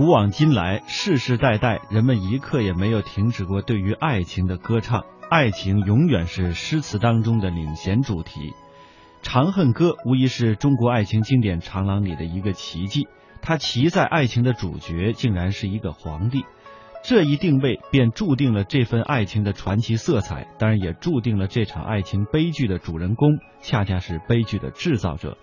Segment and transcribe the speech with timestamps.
[0.00, 5.04] 古往今来，世世代代，人们一刻也没有停止过对于爱情的歌唱。
[5.28, 8.40] 爱情永远是诗词当中的领衔主题，
[9.20, 13.08] 《长恨歌》无疑是中国爱情经典长廊里的一个奇迹。
[13.42, 16.46] 它骑在爱情的主角，竟然是一个皇帝。
[17.04, 25.36] 这一定位便注定了这份爱情的传奇色彩，当然也注定了这场爱情悲剧的主人公恰恰是悲剧的制造者。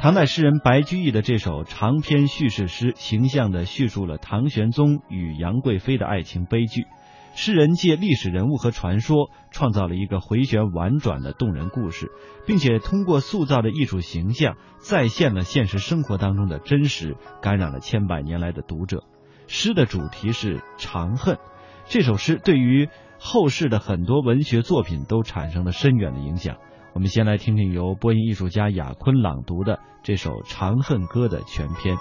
[0.00, 6.86] 唐代诗人白居易的这首长篇叙事诗，形象地叙述了唐玄宗与杨贵妃的爱情悲剧。
[7.34, 12.12] 诗人借历史人物和传说，创造了一个回旋婉转的动人故事，
[12.46, 19.02] 并且通过塑造的艺术形象，再现了现实生活当中的真实，感染了千百年来的读者。
[19.48, 21.38] 诗的主题是长恨，
[21.86, 26.58] 这首诗对于后世的很多文学作品都产生了深远的影响。
[26.94, 31.96] 我们先来听听由播音艺术家雅坤朗读的这首《长恨歌》的全篇。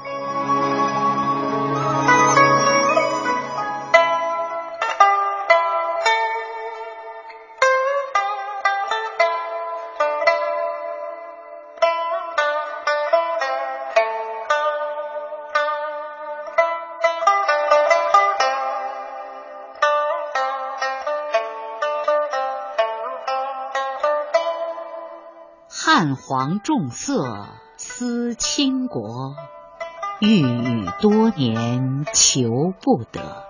[26.27, 27.47] 汉皇重色
[27.77, 29.35] 思倾国，
[30.19, 32.49] 郁郁多年求
[32.81, 33.45] 不得。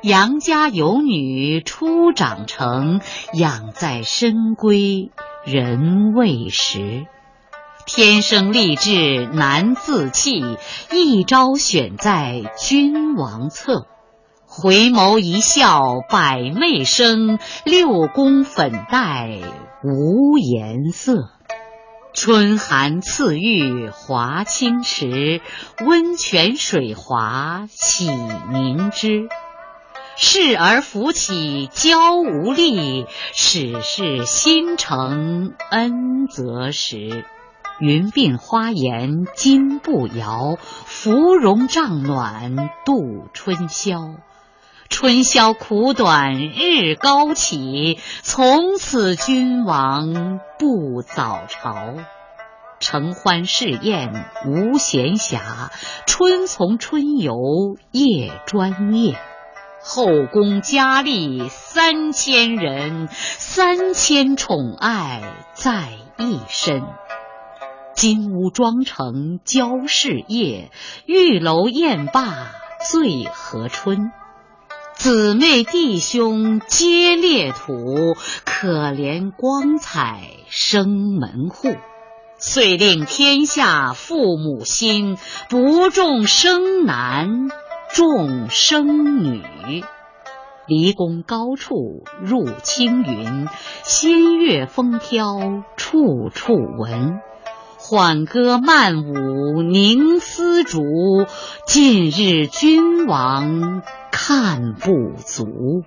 [0.00, 3.02] 杨家有女初长成，
[3.34, 5.10] 养在深闺
[5.44, 7.04] 人未识。
[7.84, 10.42] 天生丽质难自弃，
[10.90, 13.86] 一朝选在君王侧。
[14.46, 19.40] 回眸一笑百媚生，六宫粉黛
[19.84, 21.28] 无颜色。
[22.14, 25.40] 春寒赐浴华清池，
[25.80, 29.28] 温泉水滑洗凝脂。
[30.18, 37.24] 侍儿扶起娇无力，始是新承恩泽时。
[37.80, 43.96] 云鬓花颜金步摇，芙蓉帐暖度春宵。
[44.92, 51.74] 春宵苦短日高起，从此君王不早朝。
[52.78, 55.70] 承欢侍宴无闲暇，
[56.06, 57.34] 春从春游
[57.90, 59.18] 夜专夜。
[59.82, 65.22] 后宫佳丽三千人，三千宠爱
[65.54, 65.88] 在
[66.18, 66.82] 一身。
[67.96, 70.70] 金屋妆成娇侍夜，
[71.06, 72.50] 玉楼宴罢
[72.90, 74.12] 醉和春。
[74.94, 78.14] 姊妹弟兄皆列土，
[78.44, 81.74] 可怜光彩生门户。
[82.38, 85.16] 遂令天下父母心，
[85.48, 87.48] 不重生男
[87.92, 89.42] 重生女。
[90.68, 93.48] 离宫高处入青云，
[93.82, 97.20] 仙乐风飘处处闻。
[97.78, 100.80] 缓歌慢舞凝丝竹，
[101.66, 103.82] 近日君王。
[104.12, 105.84] 看不足，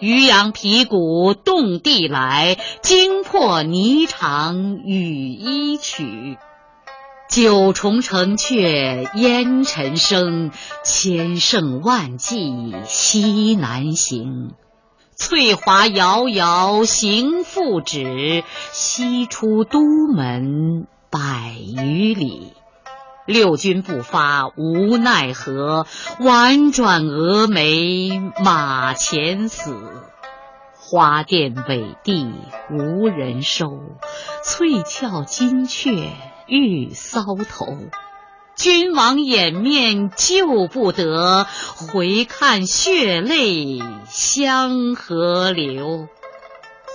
[0.00, 6.36] 渔阳鼙鼓动地来，惊破霓裳羽衣曲。
[7.30, 10.50] 九重城阙烟尘生，
[10.82, 14.50] 千乘万骑西南行。
[15.14, 18.42] 翠华遥遥行复止，
[18.72, 19.80] 西出都
[20.12, 22.52] 门百余里。
[23.26, 25.86] 六军不发无奈何，
[26.18, 28.10] 宛转蛾眉
[28.42, 29.76] 马前死。
[30.74, 32.32] 花钿委地
[32.70, 33.80] 无人收，
[34.42, 36.10] 翠翘金雀
[36.46, 37.66] 玉搔头。
[38.56, 46.08] 君王掩面救不得，回看血泪相和流。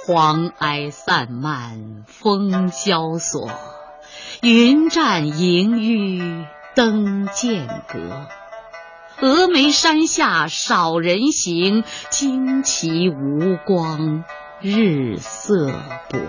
[0.05, 3.49] 黄埃散漫风萧索。
[4.41, 8.27] 云栈萦纡登剑阁，
[9.19, 14.23] 峨眉山下少人行，旌旗无光
[14.61, 15.67] 日色
[16.09, 16.19] 薄。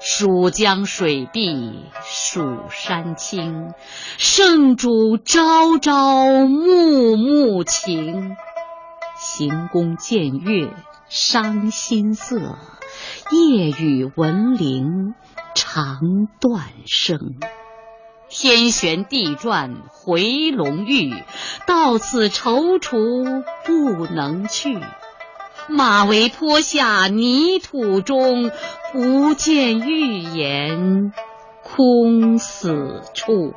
[0.00, 3.74] 蜀江水碧蜀山青，
[4.16, 8.36] 圣主朝朝暮暮情。
[9.16, 10.72] 行宫见月
[11.08, 12.56] 伤心色，
[13.32, 15.14] 夜雨闻铃。
[15.54, 17.18] 长断声，
[18.28, 21.12] 天旋地转回龙驭，
[21.66, 24.78] 到此踌躇不能去。
[25.68, 28.50] 马嵬坡下泥土中，
[28.92, 31.12] 不见玉颜
[31.62, 33.54] 空死处。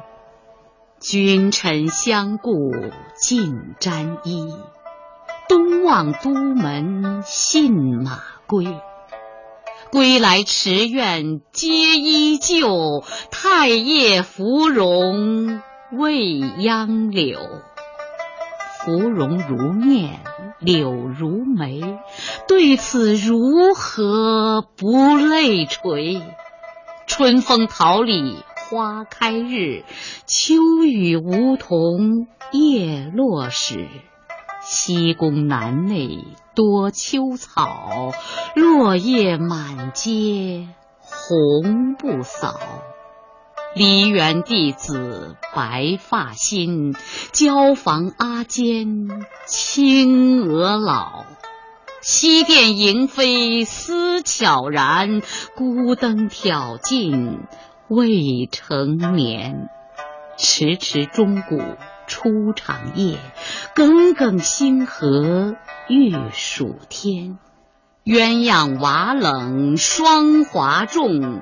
[1.00, 2.72] 君臣相顾
[3.16, 4.54] 尽沾衣，
[5.48, 8.68] 东望都门信马归。
[9.92, 15.62] 归来池苑皆依旧，太液芙蓉
[15.92, 17.42] 未央柳。
[18.80, 20.22] 芙蓉如面，
[20.60, 21.82] 柳如眉，
[22.48, 26.22] 对此如何不泪垂？
[27.06, 29.84] 春风桃李花开日，
[30.26, 33.90] 秋雨梧桐叶落时。
[34.74, 36.24] 西宫南内
[36.56, 38.14] 多秋草，
[38.56, 40.70] 落叶满阶
[41.02, 42.58] 红不扫。
[43.76, 46.96] 梨园弟子白发新，
[47.34, 49.10] 椒房阿监
[49.46, 51.26] 青娥老。
[52.02, 55.22] 西殿萤飞思悄然，
[55.54, 57.42] 孤灯挑尽
[57.90, 59.68] 未成眠。
[60.38, 61.62] 迟迟钟鼓
[62.12, 63.20] 初长夜，
[63.74, 65.56] 耿耿星河
[65.88, 67.40] 欲曙天。
[68.04, 71.42] 鸳鸯瓦冷霜华重，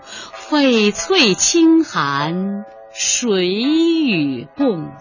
[0.51, 4.91] 翡翠清寒谁与共？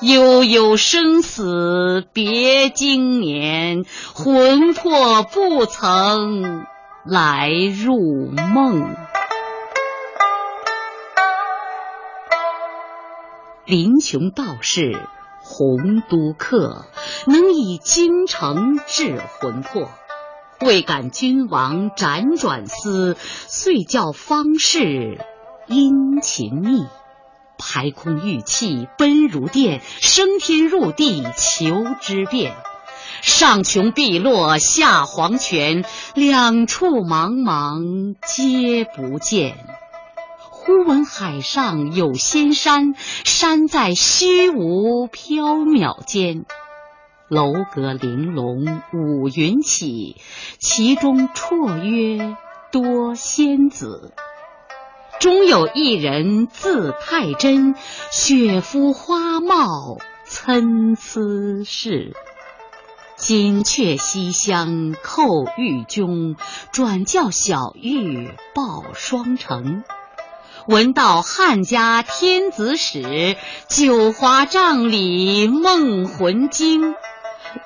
[0.00, 3.84] 悠悠生死别经年，
[4.14, 6.66] 魂魄不曾
[7.04, 9.07] 来入梦。
[13.68, 14.98] 林琼道士，
[15.42, 16.86] 洪都客，
[17.26, 19.90] 能以京城治魂魄。
[20.62, 25.18] 未感君王辗转思，遂教方士
[25.66, 26.86] 殷勤觅。
[27.58, 32.56] 排空玉气奔如电，升天入地求之遍。
[33.20, 35.84] 上穷碧落下黄泉，
[36.14, 39.77] 两处茫茫皆不见。
[40.68, 42.94] 忽闻海上有仙山，
[43.24, 46.44] 山在虚无缥缈间。
[47.26, 50.16] 楼阁玲珑五云起，
[50.58, 52.36] 其中绰约
[52.70, 54.12] 多仙子。
[55.18, 57.74] 中有一人字太真，
[58.10, 62.12] 雪肤花貌参差是。
[63.16, 66.36] 金阙西厢叩玉钟，
[66.72, 69.82] 转教小玉报双成。
[70.68, 73.38] 闻道汉家天子使，
[73.68, 76.94] 九华帐里梦魂惊。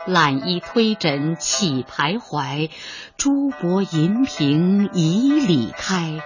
[0.07, 2.71] 揽衣推枕起徘徊，
[3.17, 6.23] 珠箔银屏迤逦开。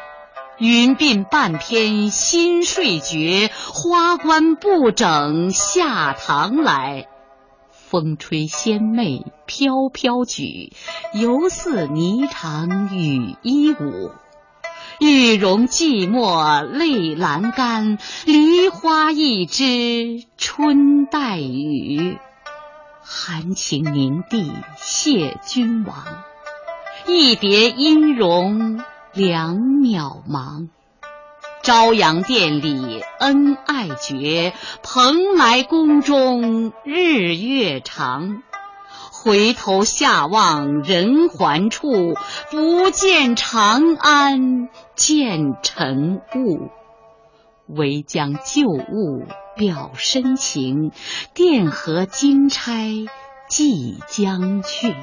[0.59, 7.07] 云鬓半偏新睡觉，花冠不整下堂来。
[7.71, 10.75] 风吹仙袂飘飘举，
[11.15, 14.11] 犹似霓裳羽衣舞。
[14.99, 22.19] 玉容寂寞泪阑干，梨花一枝春带雨。
[23.03, 26.25] 含情凝睇谢君王，
[27.07, 28.83] 一别音容
[29.13, 30.69] 两渺茫。
[31.63, 38.43] 朝阳殿里恩爱绝，蓬莱宫中日月长。
[39.27, 42.15] 回头下望人寰处，
[42.53, 46.71] 不见长安见尘雾。
[47.67, 49.27] 唯将旧物
[49.57, 50.93] 表深情，
[51.35, 52.93] 钿合金钗
[53.49, 54.95] 寄将去。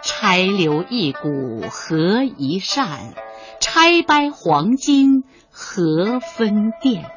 [0.00, 3.14] 钗留一股合一扇，
[3.58, 7.10] 钗掰黄金何分店？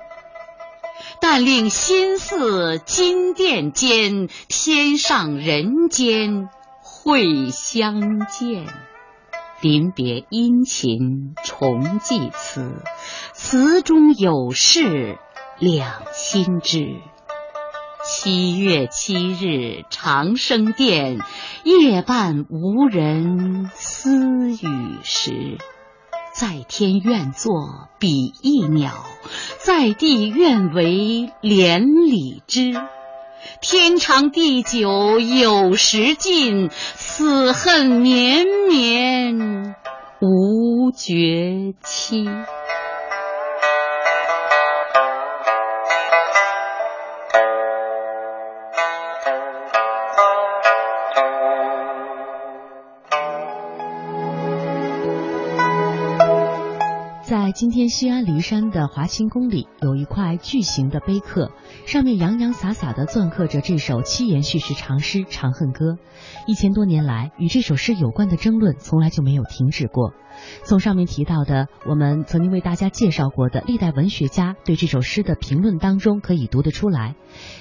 [1.26, 6.50] 但令心似金殿间，天上人间
[6.82, 8.66] 会相见。
[9.62, 12.74] 临别殷勤重寄词，
[13.34, 15.18] 词中有事
[15.60, 16.98] 两心知。
[18.04, 21.20] 七月七日长生殿，
[21.64, 25.58] 夜半无人私语时。
[26.34, 28.92] 在天愿作比翼鸟，
[29.60, 32.74] 在地愿为连理枝。
[33.62, 39.76] 天长地久有时尽，此恨绵绵
[40.20, 42.26] 无绝期。
[57.54, 61.52] 今天西安骊山的华清宫里，有一块巨型的碑刻，
[61.86, 65.92] 上面洋洋洒洒地篆刻着这首七言叙事长诗《长恨歌》。
[66.48, 70.14] 一千多年来，与这首诗有关的争论从来就没有停止过。
[70.64, 77.16] 从上面提到的，我们曾经为大家介绍过的历代文学家对这首诗的评论当中，可以读得出来。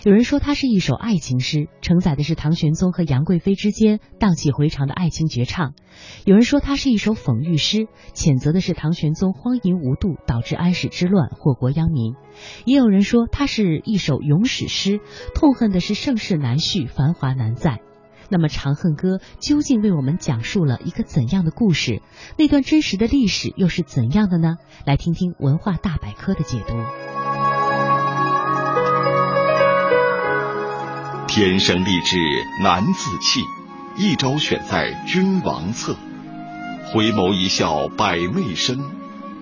[0.05, 5.73] 有人说它是一首爱情诗，承载的是唐玄宗和杨贵妃之间荡气回肠的爱情绝唱；
[6.25, 12.15] 有人说它是一首讽喻诗，谴责的是唐玄宗荒淫无度，导致安史之乱，祸国殃民；
[12.65, 15.01] 也有人说它是一首咏史诗，
[15.35, 17.81] 痛恨的是盛世难续，繁华难再。
[18.29, 22.01] 那么《长恨歌》究竟为我们讲述了一个怎样的故事？
[22.39, 24.57] 那段真实的历史又是怎样的呢？
[24.87, 26.75] 来听听文化大百科的解读。
[31.29, 32.19] 天生丽质
[32.63, 33.41] 难自弃，
[33.99, 35.97] 一朝选在君王侧。
[36.93, 38.79] 回眸一笑百媚生，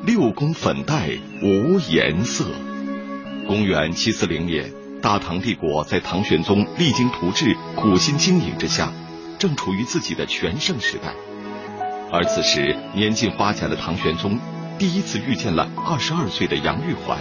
[0.03, 1.11] 六宫粉黛
[1.43, 2.47] 无颜色。
[3.47, 4.73] 公元七四零年。
[5.03, 8.93] 大唐帝国在唐玄宗励精图治、苦心经营之下，
[9.39, 11.15] 正处于自己的全盛时代。
[12.13, 14.39] 而此时年近花甲的唐玄宗，
[14.79, 17.19] 第一次遇见了二十二岁的杨玉环，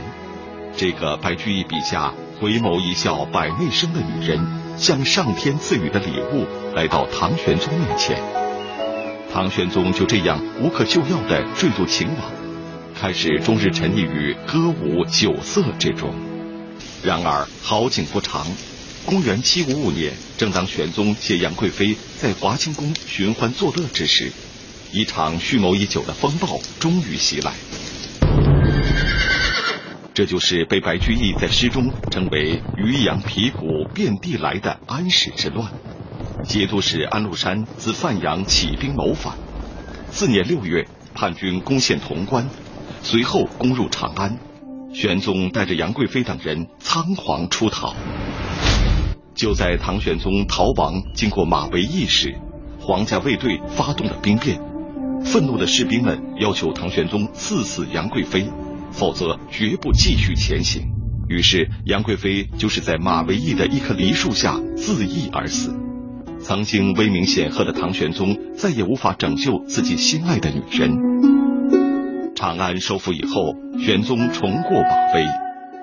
[0.75, 4.45] 这个白居易笔下回眸一笑百媚生的女人，
[4.75, 6.45] 像上天赐予的礼物
[6.75, 8.21] 来到唐玄宗面前。
[9.31, 12.29] 唐玄宗就这样无可救药的坠入情网，
[12.95, 16.13] 开始终日沉溺于歌舞酒色之中。
[17.03, 18.45] 然而好景不长，
[19.05, 24.31] 公元七五五年，正当玄宗携杨贵妃在华清宫寻欢作乐之时，
[24.91, 27.53] 一场蓄谋已久的风暴终于袭来。
[30.13, 35.71] 这就是被白居易在诗中称为“渔阳鼙鼓遍地来”的安史之乱。
[36.43, 39.37] 节度使安禄山自范阳起兵谋反，
[40.11, 42.49] 次年六月，叛军攻陷潼关，
[43.01, 44.37] 随后攻入长安。
[44.93, 47.95] 玄宗带着杨贵妃等人仓皇出逃。
[49.35, 52.35] 就在唐玄宗逃亡经过马嵬驿时，
[52.79, 54.59] 皇家卫队发动了兵变。
[55.23, 58.49] 愤怒的士兵们要求唐玄宗赐死杨贵妃，
[58.91, 60.81] 否则绝不继续前行。
[61.27, 65.73] 于是杨贵妃就是在马嵬驿的一棵梨树下自缢而死。
[66.41, 71.28] 曾经威名显赫的唐玄宗再也无法拯救自己心爱的女人。
[72.39, 73.53] 长安收复以后，
[73.85, 75.27] 玄宗重过马嵬，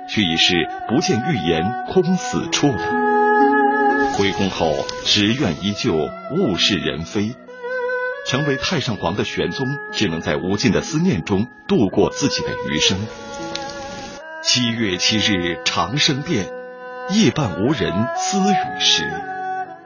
[0.08, 0.54] 却已是
[0.88, 2.78] 不见预言，空死处了。
[4.16, 4.72] 归宫后，
[5.04, 7.34] 只愿依旧，物是人非。
[8.26, 12.96] 成为太上皇的玄宗，只能在无尽的思念中度过自己的余生。
[14.42, 16.46] 七月七日长生殿，
[17.10, 19.02] 夜半无人私语时。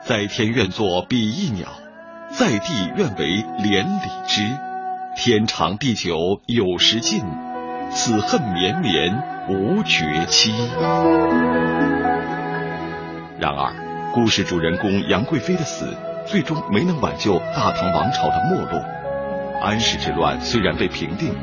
[0.02, 1.66] 在天愿作比翼鸟，
[2.30, 4.69] 在地愿为连理枝。
[5.16, 7.22] 天长地久有时尽，
[7.90, 10.52] 此恨绵绵无绝期。
[13.38, 15.94] 然而，故事主人公杨贵妃的死，
[16.26, 18.82] 最终没能挽救大唐王朝的没落。
[19.60, 21.34] 安史之乱虽然被平定，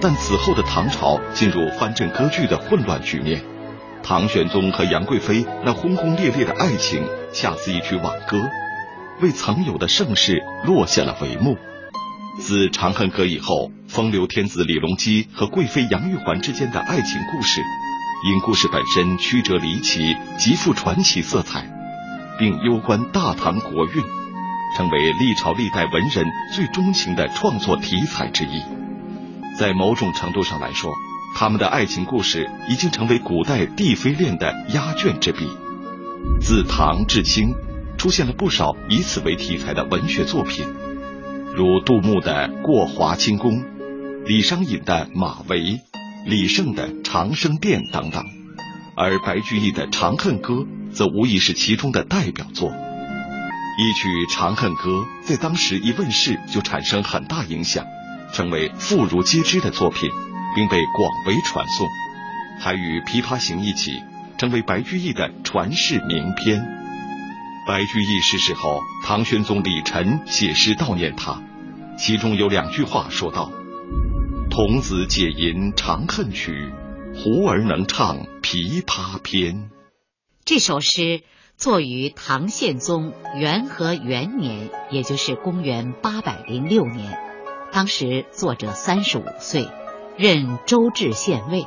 [0.00, 3.40] 但此后的唐朝进入藩镇割据的混乱局面。
[4.02, 8.42] 唐玄宗和杨贵妃那轰轰烈烈的爱情，恰似一曲挽歌，
[9.20, 11.56] 为曾有的盛世落下了帷幕。
[12.38, 17.60] 自《长恨歌》以后，风流天子李隆基和贵妃杨玉环之间的爱情故事，
[18.24, 21.70] 因故事本身曲折离奇、极富传奇色彩，
[22.38, 24.02] 并攸关大唐国运，
[24.76, 28.62] 成为历朝历代文人最钟情的创作题材之一。
[29.58, 30.90] 在某种程度上来说，
[31.36, 35.46] 他们的爱情故事已经成为古代帝妃恋的压卷之笔。
[36.40, 37.54] 自唐至清，
[37.98, 40.64] 出现了不少以此为题材的文学作品。
[41.54, 43.60] 如杜牧的《过华清宫》，
[44.24, 45.58] 李商隐的《马嵬》，
[46.24, 48.24] 李胜的《长生殿》等等，
[48.96, 50.54] 而白居易的《长恨歌》
[50.92, 52.70] 则无疑是其中的代表作。
[52.70, 54.90] 一曲《长恨歌》
[55.26, 57.84] 在当时一问世就产生很大影响，
[58.32, 60.08] 成为妇孺皆知的作品，
[60.56, 61.86] 并被广为传颂，
[62.60, 64.02] 还与《琵琶行》一起
[64.38, 66.81] 成为白居易的传世名篇。
[67.64, 71.40] 白居易逝世后，唐玄宗李忱写诗悼念他，
[71.96, 73.52] 其中有两句话说道
[74.50, 76.72] ：“童子解吟长恨曲，
[77.14, 79.70] 胡儿能唱琵琶篇。”
[80.44, 81.22] 这首诗
[81.56, 87.16] 作于唐宪宗元和元年，也就是公元八百零六年，
[87.70, 89.68] 当时作者三十五岁，
[90.16, 91.66] 任周至县尉。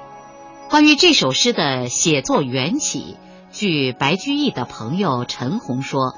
[0.70, 3.16] 关于这首诗的写作缘起。
[3.56, 6.14] 据白居易的朋友陈洪说，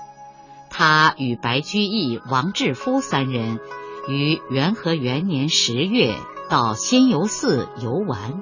[0.72, 3.60] 他与白居易、王志夫三人
[4.08, 6.16] 于元和元年十月
[6.50, 8.42] 到仙游寺游玩，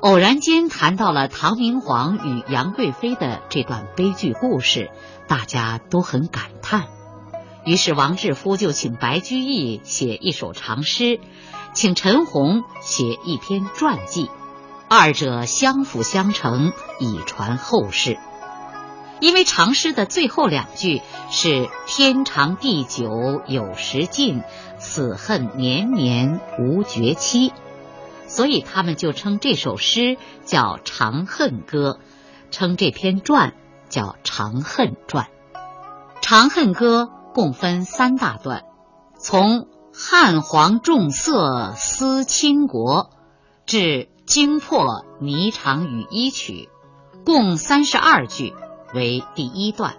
[0.00, 4.90] 偶然间谈到了唐明皇与杨贵妃的这段悲剧故事，
[5.26, 6.86] 大家都很感叹。
[7.66, 11.20] 于是王志夫就请白居易写一首长诗，
[11.74, 14.30] 请陈洪写一篇传记，
[14.88, 18.18] 二者相辅相成，以传后世。
[19.20, 24.42] 因为长诗的最后两句是“天长地久有时尽，
[24.78, 27.52] 此恨绵绵无绝期”，
[28.28, 31.98] 所以他们就称这首诗叫《长恨歌》，
[32.52, 33.54] 称这篇传
[33.88, 35.24] 叫《长恨传》。
[36.20, 38.62] 《长恨歌》共分三大段，
[39.18, 43.10] 从汉皇重色思倾国
[43.66, 46.68] 至惊破霓裳羽衣曲，
[47.24, 48.54] 共三十二句。
[48.92, 49.96] 为第一段，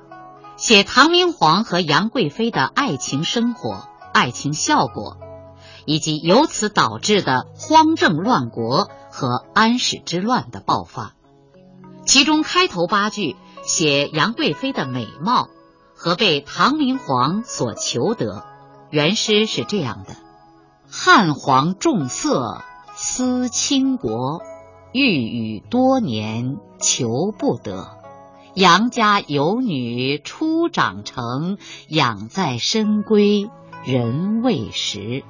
[0.55, 5.17] 写唐明皇和杨贵妃的爱情生活、爱情效果，
[5.85, 11.15] 以及由此导致的荒政乱国和安史之乱的爆发。
[12.05, 15.49] 其中开头八句写杨贵妃的美貌
[15.95, 18.43] 和被唐明皇所求得。
[18.91, 20.15] 原诗是这样的
[20.87, 22.61] ：“汉皇重色
[23.01, 24.41] 思倾国，
[24.91, 27.97] 欲与多年求不得。”
[28.55, 33.49] 杨家有女初长成，养在深闺
[33.85, 35.23] 人未识。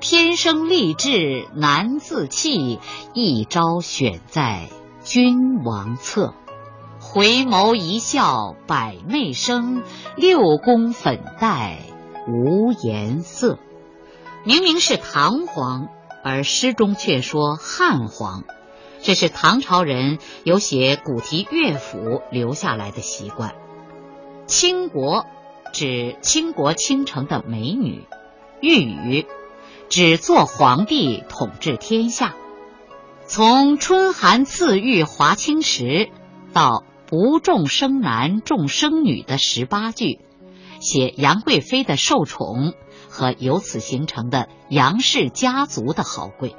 [0.00, 2.80] 天生丽质难自弃，
[3.14, 4.68] 一朝选在
[5.04, 6.34] 君王侧。
[6.98, 9.84] 回眸一笑百媚生，
[10.16, 11.78] 六宫粉黛
[12.26, 13.60] 无颜色。
[14.44, 15.88] 明明是唐皇，
[16.28, 18.42] 而诗中却说汉皇。
[19.00, 23.54] 这是唐朝人有写古题乐府留下来的习惯。
[24.48, 25.24] 倾国
[25.72, 28.08] 指倾国倾城的美女，
[28.60, 29.26] 御宇
[29.88, 32.34] 指做皇帝统治天下。
[33.28, 36.10] 从春寒赐浴华清池
[36.52, 40.18] 到不重生男重生女的十八句，
[40.80, 42.74] 写杨贵妃的受宠
[43.16, 46.54] 和由此形成的杨氏家族的豪贵。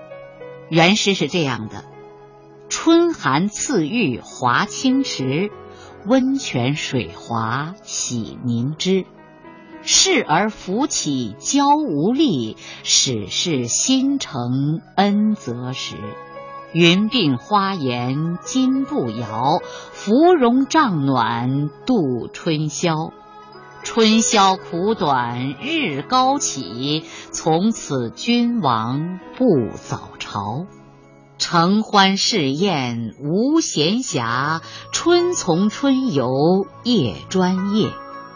[0.69, 1.85] 原诗是这样的。
[2.67, 5.51] 春寒赐浴华清池，
[6.07, 9.05] 温泉水滑洗凝脂。
[9.83, 15.95] 侍儿扶起娇无力，始是新承恩泽时。
[16.73, 19.59] 云鬓花颜金步摇，
[19.91, 23.13] 芙蓉帐暖度春宵。
[23.87, 29.45] 春宵苦短日高起，从此君王不
[29.75, 30.65] 早朝。
[31.37, 34.59] 承欢侍宴无闲暇，
[34.91, 36.27] 春从春游
[36.83, 37.89] 夜专夜。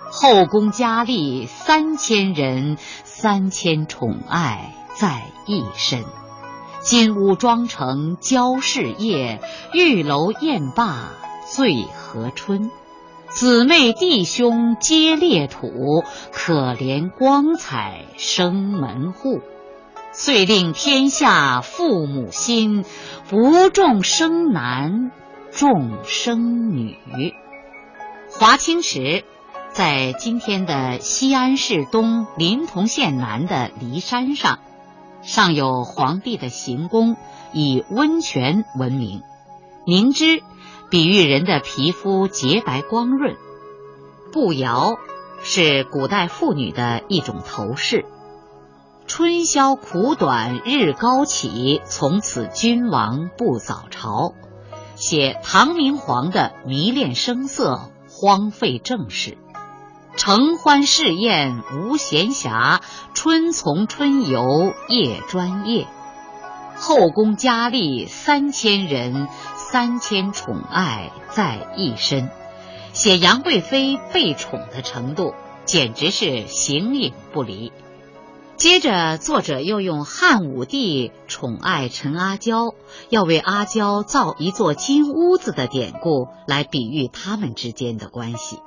[0.10, 6.06] 后宫佳丽三千人，三千宠爱在一身。
[6.80, 9.42] 金屋妆成娇侍夜，
[9.74, 11.10] 玉楼宴罢
[11.46, 12.72] 醉和春。
[13.34, 19.40] 姊妹弟兄皆列土，可怜光彩生门户。
[20.12, 22.84] 遂令天下父母心，
[23.30, 25.12] 不重生男，
[25.50, 26.98] 重生女。
[28.30, 29.24] 华清池
[29.72, 34.60] 在今天的西安市东临潼县南的骊山上，
[35.22, 37.16] 上有皇帝的行宫，
[37.54, 39.24] 以温泉闻名。
[39.86, 40.44] 凝脂
[40.92, 43.38] 比喻人的皮肤洁白光润，
[44.34, 44.98] 步摇
[45.42, 48.04] 是古代妇女的一种头饰。
[49.08, 54.34] 春宵苦短日高起，从此君王不早朝。
[54.96, 59.38] 写唐明皇的迷恋声色，荒废政事。
[60.18, 62.82] 承欢侍宴无闲暇，
[63.14, 65.88] 春从春游夜专夜。
[66.76, 69.28] 后宫佳丽三千人，
[69.72, 72.30] 三千宠爱在一身。
[72.92, 77.72] 写杨贵妃被宠的程度，简直是形影不离。
[78.58, 82.74] 接着，作者又用汉武帝宠爱陈阿娇，
[83.08, 88.60] 要为阿娇造一座金屋子的典故来比喻他们之间的关系。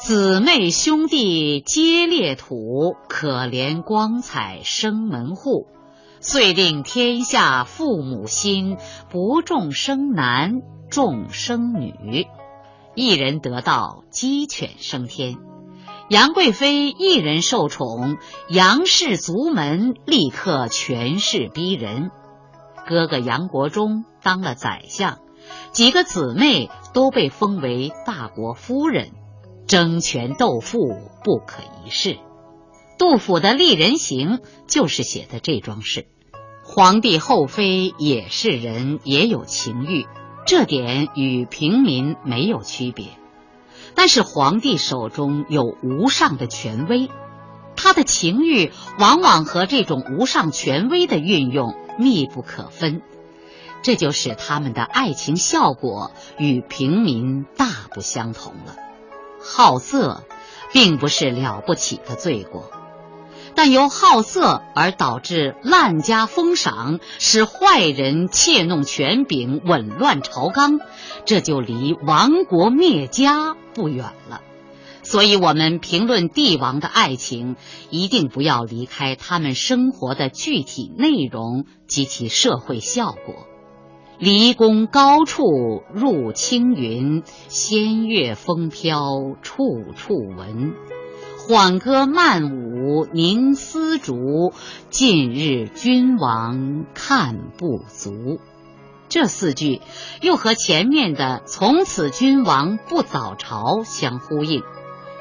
[0.00, 5.66] 姊妹兄弟皆列土，可怜光彩生门户。
[6.20, 8.76] 遂令天下父母心，
[9.10, 12.26] 不重生男，重生女。
[12.94, 15.36] 一人得道，鸡犬升天。
[16.08, 18.16] 杨贵妃一人受宠，
[18.48, 22.10] 杨氏族门立刻权势逼人。
[22.86, 25.18] 哥哥杨国忠当了宰相，
[25.70, 29.10] 几个姊妹都被封为大国夫人，
[29.66, 30.78] 争权斗富
[31.22, 32.18] 不可一世。
[32.98, 36.06] 杜甫的《丽人行》就是写的这桩事。
[36.64, 40.06] 皇帝后妃也是人，也有情欲，
[40.46, 43.06] 这点与平民没有区别。
[43.94, 47.08] 但是皇帝手中有无上的权威，
[47.76, 53.00] 他的情欲往往和这种无上权威的运用密不可分，
[53.82, 58.76] 这就使他们的爱情效果与平民大不相同了。
[59.40, 60.24] 好色，
[60.72, 62.70] 并不是了不起的罪过。
[63.58, 70.78] 但由好色而导致滥加封赏，使坏人窃弄权柄、紊乱朝纲，
[71.24, 74.42] 这就离亡国灭家不远了。
[75.02, 77.56] 所以，我们评论帝王的爱情，
[77.90, 83.48] 一定不要离开他们生活的具体内容及其社会效果。
[84.20, 89.00] 离宫高处入青云，仙乐风飘
[89.42, 90.74] 处处闻。
[91.48, 94.52] 缓歌慢舞凝丝竹，
[94.90, 98.38] 近日君王看不足。
[99.08, 99.80] 这四句
[100.20, 104.62] 又和前面的“从此君王不早朝”相呼应，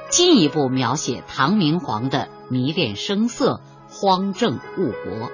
[0.10, 5.32] 进一步描写唐明皇的迷恋声色、荒政误国。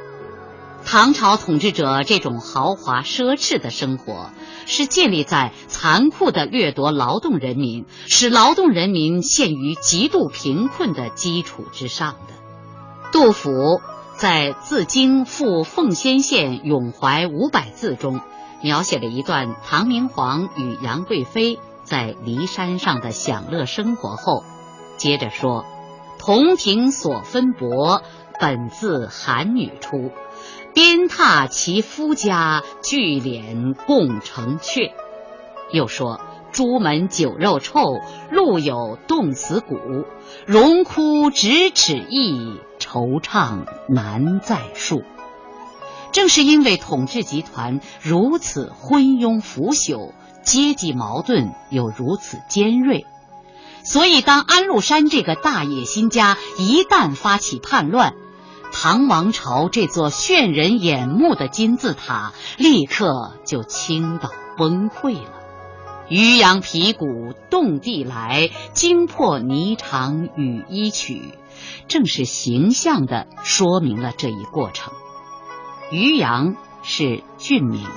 [0.86, 4.30] 唐朝统治者这种豪华奢侈的生活，
[4.65, 12.34] 是建立在残酷的掠夺劳动人民，使劳动人民陷于极度贫困的基础之上的。
[13.12, 13.82] 杜甫
[14.17, 18.22] 在《自京赴奉先县咏怀五百字》中，
[18.62, 24.43] 描写了一段唐明皇与杨贵妃在骊山上的享乐生活后，
[24.98, 25.65] 接着说
[26.19, 28.04] ：“同庭所分薄，
[28.39, 30.12] 本自寒女出。”
[30.73, 34.91] 鞭挞其夫家，聚敛共成阙。
[35.71, 36.19] 又说：
[36.51, 37.99] 朱门酒肉臭，
[38.31, 39.77] 路有冻死骨。
[40.45, 45.03] 荣枯咫尺意，惆怅难再述。
[46.12, 50.12] 正是因为统治集团如此昏庸腐朽，
[50.43, 53.05] 阶级矛盾又如此尖锐，
[53.83, 58.13] 所以当安禄山这个大野心家一旦发起叛乱，
[58.84, 65.30] 唐王朝这座炫人眼目的金字塔立刻就倾倒崩溃了。
[66.10, 71.22] 渔阳鼙鼓动地来，惊破霓裳羽衣曲，
[71.88, 74.91] 正是形象地说明了这一过程。
[75.89, 77.88] 渔阳是郡名，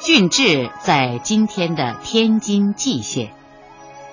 [0.00, 3.34] 郡治在今天的天津蓟县。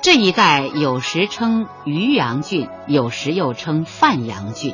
[0.01, 4.73] 这一带有时称渔阳郡，有时又称范阳郡。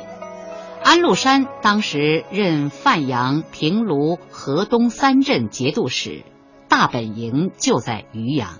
[0.88, 6.24] 安禄山当时任范阳、平卢、河东三镇节度使，
[6.66, 8.58] 大本营就在渔阳。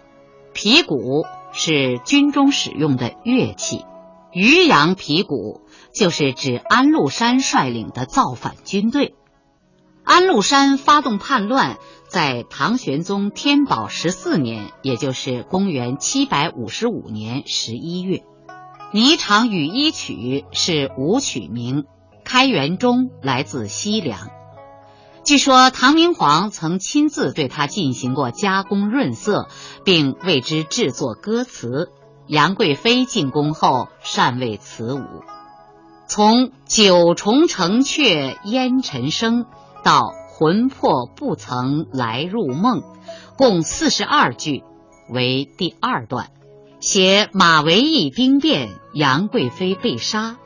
[0.52, 3.86] 皮鼓是军中使用的乐器，
[4.30, 5.62] 渔阳皮鼓
[5.94, 9.14] 就是指安禄山率领的造反军队。
[10.04, 11.78] 安禄山发动叛乱，
[12.10, 18.18] 在唐玄宗天宝十四年，也就是公元七百五十五年十一月，
[18.92, 21.86] 《霓裳羽衣曲》是舞曲名。
[22.28, 24.28] 开元中来自西凉，
[25.24, 29.48] 据说唐明皇曾亲自对他进行过加工润色，
[29.82, 31.88] 并为之制作歌词。
[32.26, 35.06] 杨贵妃进宫后善为此舞。
[36.06, 39.46] 从“九重城阙烟尘生”
[39.82, 42.82] 到“魂魄不曾来入梦”，
[43.38, 44.64] 共四十二句，
[45.08, 46.28] 为第二段，
[46.78, 50.36] 写马嵬驿兵变，杨贵妃被杀。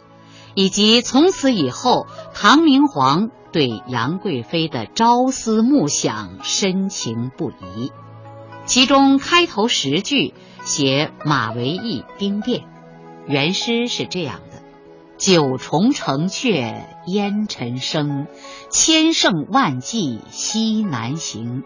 [0.55, 7.93] 以及从此以后，唐明皇对杨贵妃的朝思暮想、深情不移。
[8.65, 10.35] 其中开头十句
[10.65, 12.65] 写马嵬驿兵变，
[13.27, 14.63] 原诗是这样的
[15.19, 16.75] ：“九重城阙
[17.07, 18.27] 烟尘生，
[18.71, 21.65] 千乘万骑西南行。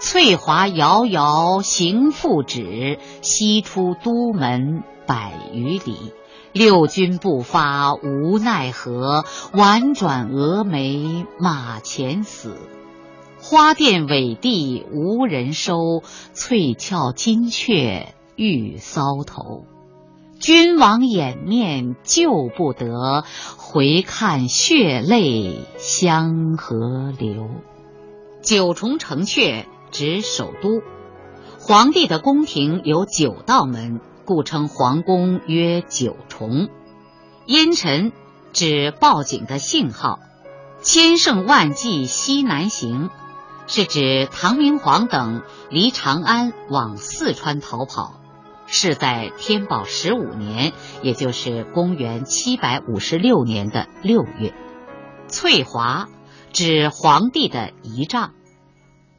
[0.00, 6.12] 翠华遥遥行复止，西出都门百余里。”
[6.52, 12.56] 六军不发无奈何，宛转蛾眉马前死。
[13.40, 16.02] 花钿委地无人收，
[16.34, 19.64] 翠翘金雀玉搔头。
[20.38, 23.24] 君王掩面救不得，
[23.56, 27.48] 回看血泪相和流。
[28.42, 30.82] 九重城阙指首都，
[31.58, 34.00] 皇帝的宫廷有九道门。
[34.24, 36.68] 故称皇宫曰九重，
[37.46, 38.12] 烟尘
[38.52, 40.20] 指报警的信号，
[40.80, 43.10] 千乘万骑西南行，
[43.66, 48.20] 是指唐明皇等离长安往四川逃跑，
[48.66, 54.54] 是在天宝十五年，也就是公元七百五十六年的六月。
[55.28, 56.08] 翠华
[56.52, 58.32] 指皇帝的仪仗。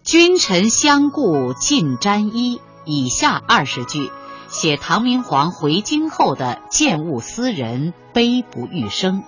[0.04, 2.60] 君臣相顾尽沾衣。
[2.86, 4.12] 以下二十句
[4.54, 9.24] 写唐明皇回京后的见物思人、悲不欲生。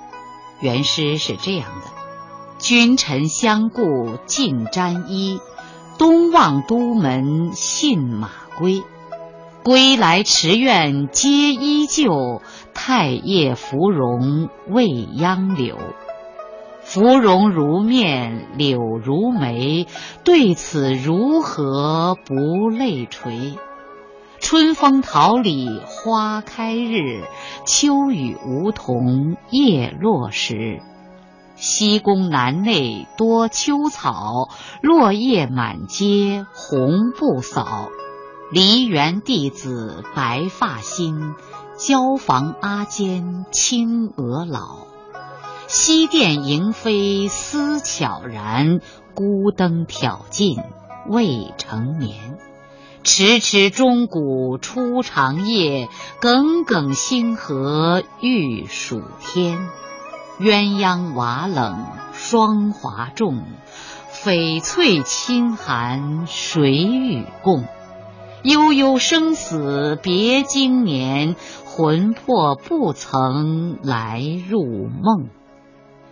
[0.61, 1.87] 原诗是这样的：
[2.59, 5.39] 君臣相顾尽沾衣，
[5.97, 8.83] 东望都门信马归。
[9.63, 12.43] 归来池苑皆依旧，
[12.75, 15.75] 太液芙蓉未央柳。
[16.83, 19.87] 芙蓉如面柳如眉，
[20.23, 23.55] 对此如何不泪垂？
[24.47, 27.23] 春风桃李花开日，
[27.65, 30.83] 秋雨梧桐叶落时。
[31.55, 34.49] 西宫南内多秋草，
[34.83, 37.89] 落叶满阶红不扫。
[38.51, 41.33] 梨园弟子白发新，
[41.75, 44.85] 椒房阿监青娥老。
[45.65, 48.79] 西殿萤飞思悄然，
[49.15, 50.59] 孤灯挑尽
[51.09, 52.37] 未成眠。
[53.05, 55.89] 迟迟钟鼓初长夜，
[56.19, 59.69] 耿耿星河欲曙天。
[60.39, 63.43] 鸳鸯瓦冷霜华重，
[64.11, 67.65] 翡翠衾寒谁与共？
[68.41, 75.29] 悠悠生死别经年，魂魄不曾来入梦。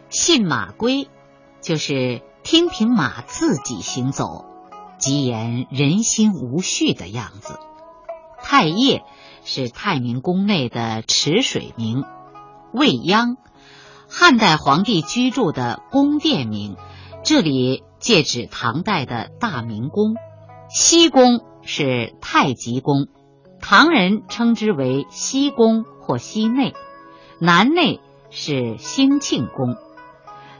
[0.09, 1.07] 信马归，
[1.59, 4.45] 就是听凭马自己行走，
[5.03, 7.59] 即言人心无序的样子。
[8.41, 9.03] 太液
[9.43, 12.05] 是太明宫内的池水名，
[12.71, 13.35] 未央，
[14.07, 16.77] 汉代皇帝居住的宫殿名，
[17.21, 20.15] 这里借指唐代的大明宫。
[20.69, 21.41] 西宫。
[21.65, 23.07] 是太极宫，
[23.61, 26.73] 唐人称之为西宫或西内；
[27.39, 29.77] 南内是兴庆宫。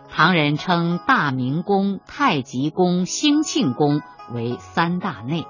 [0.10, 4.00] 唐人称大明宫、太极宫、兴庆宫
[4.32, 5.46] 为三大内。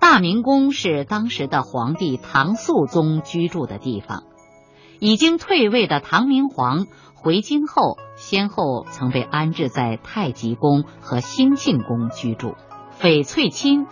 [0.00, 4.24] 大明宫是当时的皇帝唐肃宗居住的地方。
[5.00, 12.54] 已经退位的唐明皇回京后，先后曾被安置在太极宫和兴庆宫居住。
[13.00, 13.86] 翡翠衾。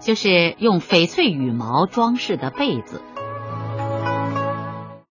[0.00, 3.02] 就是用翡翠羽毛装饰的被子，